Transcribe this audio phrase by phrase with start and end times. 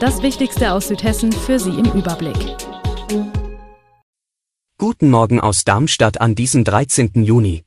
[0.00, 2.36] Das Wichtigste aus Südhessen für Sie im Überblick.
[4.78, 7.24] Guten Morgen aus Darmstadt an diesem 13.
[7.24, 7.64] Juni.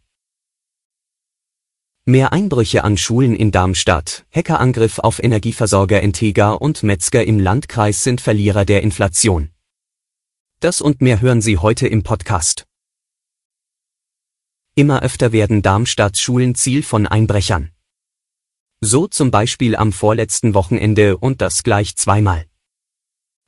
[2.06, 8.22] Mehr Einbrüche an Schulen in Darmstadt, Hackerangriff auf Energieversorger Entega und Metzger im Landkreis sind
[8.22, 9.50] Verlierer der Inflation.
[10.62, 12.66] Das und mehr hören Sie heute im Podcast.
[14.76, 17.72] Immer öfter werden Darmstadts Schulen Ziel von Einbrechern.
[18.84, 22.46] So zum Beispiel am vorletzten Wochenende und das gleich zweimal.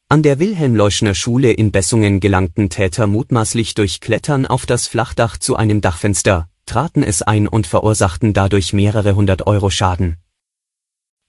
[0.08, 5.56] An der Wilhelm-Leuschner Schule in Bessungen gelangten Täter mutmaßlich durch Klettern auf das Flachdach zu
[5.56, 10.18] einem Dachfenster, traten es ein und verursachten dadurch mehrere hundert Euro Schaden.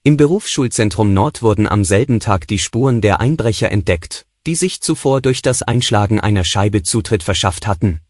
[0.03, 5.19] Im Berufsschulzentrum Nord wurden am selben Tag die Spuren der Einbrecher entdeckt, die sich zuvor
[5.19, 8.01] durch das Einschlagen einer Scheibe Zutritt verschafft hatten.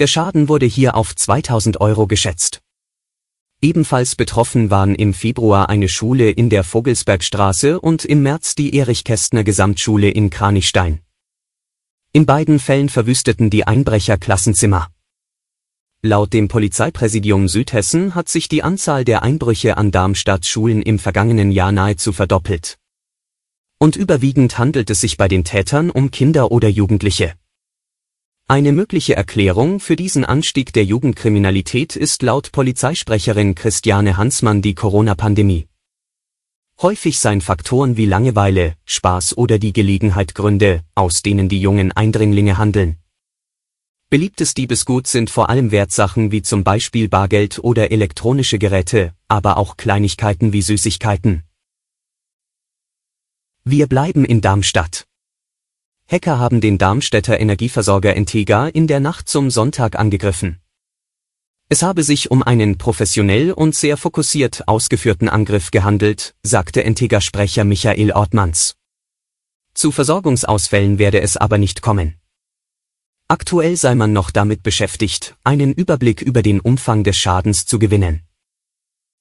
[0.00, 2.60] Der Schaden wurde hier auf 2000 Euro geschätzt.
[3.62, 9.44] Ebenfalls betroffen waren im Februar eine Schule in der Vogelsbergstraße und im März die Erich-Kästner
[9.44, 11.00] Gesamtschule in Kranichstein.
[12.12, 14.88] In beiden Fällen verwüsteten die Einbrecher Klassenzimmer.
[16.00, 21.50] Laut dem Polizeipräsidium Südhessen hat sich die Anzahl der Einbrüche an Darmstadt Schulen im vergangenen
[21.50, 22.78] Jahr nahezu verdoppelt.
[23.78, 27.34] Und überwiegend handelt es sich bei den Tätern um Kinder oder Jugendliche.
[28.50, 35.68] Eine mögliche Erklärung für diesen Anstieg der Jugendkriminalität ist laut Polizeisprecherin Christiane Hansmann die Corona-Pandemie.
[36.82, 42.58] Häufig seien Faktoren wie Langeweile, Spaß oder die Gelegenheit Gründe, aus denen die jungen Eindringlinge
[42.58, 42.96] handeln.
[44.08, 49.76] Beliebtes Diebesgut sind vor allem Wertsachen wie zum Beispiel Bargeld oder elektronische Geräte, aber auch
[49.76, 51.44] Kleinigkeiten wie Süßigkeiten.
[53.62, 55.06] Wir bleiben in Darmstadt.
[56.10, 60.58] Hacker haben den Darmstädter Energieversorger Entega in der Nacht zum Sonntag angegriffen.
[61.68, 68.10] Es habe sich um einen professionell und sehr fokussiert ausgeführten Angriff gehandelt, sagte Entega-Sprecher Michael
[68.10, 68.74] Ortmanns.
[69.72, 72.16] Zu Versorgungsausfällen werde es aber nicht kommen.
[73.28, 78.26] Aktuell sei man noch damit beschäftigt, einen Überblick über den Umfang des Schadens zu gewinnen.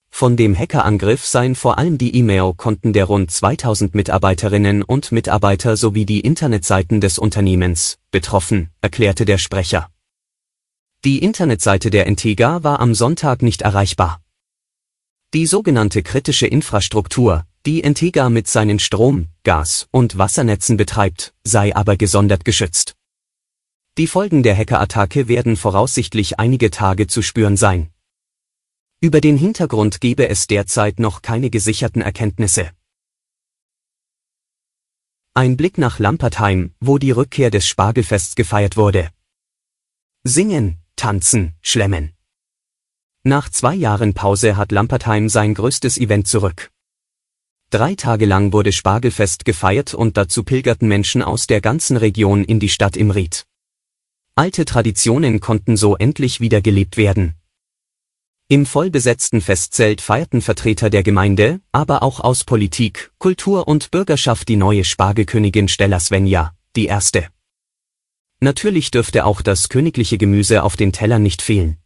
[0.10, 6.06] Von dem Hackerangriff seien vor allem die E-Mail-Konten der rund 2000 Mitarbeiterinnen und Mitarbeiter sowie
[6.06, 9.90] die Internetseiten des Unternehmens betroffen, erklärte der Sprecher.
[11.06, 14.22] Die Internetseite der Entega war am Sonntag nicht erreichbar.
[15.34, 21.96] Die sogenannte kritische Infrastruktur, die Entega mit seinen Strom-, Gas- und Wassernetzen betreibt, sei aber
[21.98, 22.96] gesondert geschützt.
[23.98, 27.90] Die Folgen der Hackerattacke werden voraussichtlich einige Tage zu spüren sein.
[29.02, 32.72] Über den Hintergrund gebe es derzeit noch keine gesicherten Erkenntnisse.
[35.34, 39.10] Ein Blick nach Lampertheim, wo die Rückkehr des Spargelfests gefeiert wurde.
[40.26, 42.12] Singen, tanzen, schlemmen.
[43.24, 46.70] Nach zwei Jahren Pause hat Lampertheim sein größtes Event zurück.
[47.70, 52.60] Drei Tage lang wurde Spargelfest gefeiert und dazu pilgerten Menschen aus der ganzen Region in
[52.60, 53.46] die Stadt im Ried.
[54.36, 57.39] Alte Traditionen konnten so endlich wieder gelebt werden.
[58.52, 64.56] Im vollbesetzten Festzelt feierten Vertreter der Gemeinde, aber auch aus Politik, Kultur und Bürgerschaft die
[64.56, 67.28] neue Spargelkönigin Stella Svenja, die erste.
[68.40, 71.78] Natürlich dürfte auch das königliche Gemüse auf den Tellern nicht fehlen.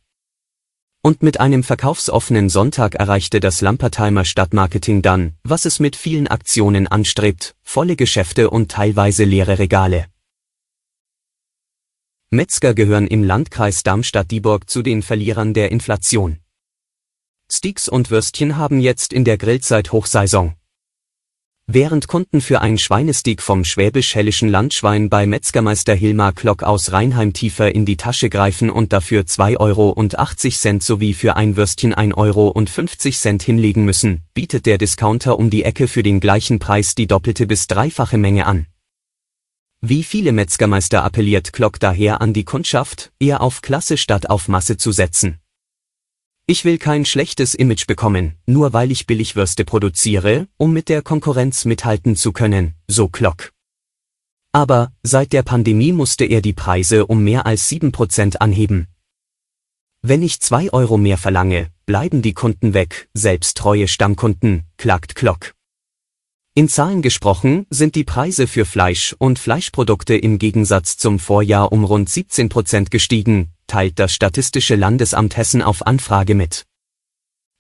[1.02, 6.88] Und mit einem verkaufsoffenen Sonntag erreichte das Lampertheimer Stadtmarketing dann, was es mit vielen Aktionen
[6.88, 10.06] anstrebt, volle Geschäfte und teilweise leere Regale.
[12.30, 16.40] Metzger gehören im Landkreis Darmstadt-Dieburg zu den Verlierern der Inflation.
[17.56, 20.56] Steaks und Würstchen haben jetzt in der Grillzeit Hochsaison.
[21.68, 27.76] Während Kunden für ein Schweinesteak vom schwäbisch-hellischen Landschwein bei Metzgermeister Hilmar Klock aus Rheinheim tiefer
[27.76, 33.86] in die Tasche greifen und dafür 2,80 Euro sowie für ein Würstchen 1,50 Euro hinlegen
[33.86, 38.18] müssen, bietet der Discounter um die Ecke für den gleichen Preis die doppelte bis dreifache
[38.18, 38.66] Menge an.
[39.80, 44.78] Wie viele Metzgermeister appelliert Klock daher an die Kundschaft, eher auf Klasse statt auf Masse
[44.78, 45.38] zu setzen.
[46.46, 51.64] Ich will kein schlechtes Image bekommen, nur weil ich Billigwürste produziere, um mit der Konkurrenz
[51.64, 53.54] mithalten zu können, so Klock.
[54.52, 58.88] Aber, seit der Pandemie musste er die Preise um mehr als 7% anheben.
[60.02, 65.54] Wenn ich 2 Euro mehr verlange, bleiben die Kunden weg, selbst treue Stammkunden, klagt Klock.
[66.56, 71.86] In Zahlen gesprochen sind die Preise für Fleisch und Fleischprodukte im Gegensatz zum Vorjahr um
[71.86, 76.66] rund 17 Prozent gestiegen, teilt das Statistische Landesamt Hessen auf Anfrage mit.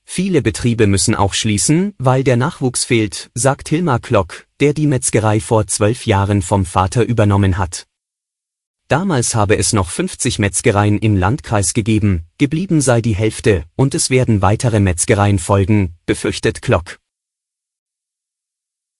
[0.06, 5.40] Viele Betriebe müssen auch schließen, weil der Nachwuchs fehlt, sagt Hilmar Klock, der die Metzgerei
[5.40, 7.88] vor zwölf Jahren vom Vater übernommen hat.
[8.90, 14.10] Damals habe es noch 50 Metzgereien im Landkreis gegeben, geblieben sei die Hälfte, und es
[14.10, 17.00] werden weitere Metzgereien folgen, befürchtet Klock.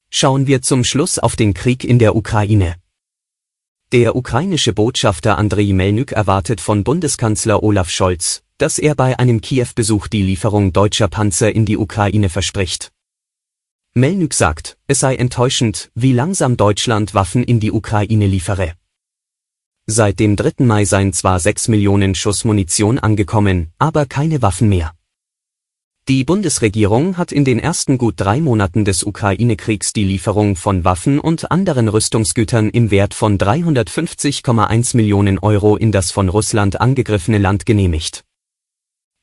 [0.10, 2.76] Schauen wir zum Schluss auf den Krieg in der Ukraine.
[3.94, 10.08] Der ukrainische Botschafter Andrei Melnyk erwartet von Bundeskanzler Olaf Scholz, dass er bei einem Kiew-Besuch
[10.08, 12.92] die Lieferung deutscher Panzer in die Ukraine verspricht.
[13.94, 18.74] Melnyk sagt, es sei enttäuschend, wie langsam Deutschland Waffen in die Ukraine liefere.
[19.86, 20.66] Seit dem 3.
[20.66, 24.96] Mai seien zwar 6 Millionen Schuss Munition angekommen, aber keine Waffen mehr.
[26.10, 31.18] Die Bundesregierung hat in den ersten gut drei Monaten des Ukraine-Kriegs die Lieferung von Waffen
[31.18, 37.66] und anderen Rüstungsgütern im Wert von 350,1 Millionen Euro in das von Russland angegriffene Land
[37.66, 38.26] genehmigt.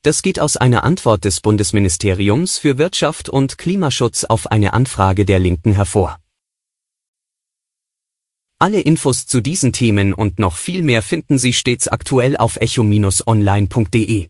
[0.01, 5.37] Das geht aus einer Antwort des Bundesministeriums für Wirtschaft und Klimaschutz auf eine Anfrage der
[5.37, 6.17] Linken hervor.
[8.57, 14.29] Alle Infos zu diesen Themen und noch viel mehr finden Sie stets aktuell auf echo-online.de.